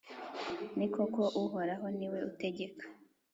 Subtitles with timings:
[0.77, 2.85] ni koko, uhoraho ni we utegeka,